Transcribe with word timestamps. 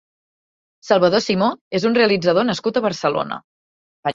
Salvador 0.87 1.21
Simó 1.25 1.49
és 1.81 1.85
un 1.91 1.99
realitzador 1.99 2.49
nascut 2.51 2.81
a 2.81 2.85
Barcelona. 2.87 3.39